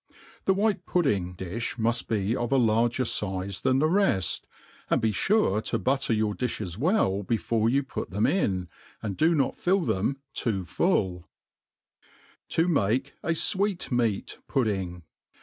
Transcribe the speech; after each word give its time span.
Thp 0.47 0.55
white 0.55 0.85
pudding 0.87 1.35
difli 1.35 1.75
muft 1.77 2.07
be 2.07 2.35
of 2.35 2.51
a 2.51 2.57
larger 2.57 3.03
fize 3.03 3.61
than 3.61 3.77
the 3.77 3.87
reft; 3.87 4.47
and 4.89 4.99
be 4.99 5.11
fure 5.11 5.61
to 5.65 5.77
butter 5.77 6.11
your 6.11 6.33
difiies 6.33 6.75
well 6.75 7.21
before 7.21 7.69
you 7.69 7.83
put 7.83 8.09
them 8.09 8.23
in^ 8.23 8.67
and 9.03 9.15
do 9.15 9.35
not 9.35 9.55
fill 9.59 9.81
them 9.81 10.17
too 10.33 10.63
fulU 10.63 11.25
To 12.49 12.67
make. 12.67 13.13
a 13.21 13.35
Swat' 13.35 13.91
Meat 13.91 14.39
Pudding. 14.47 15.03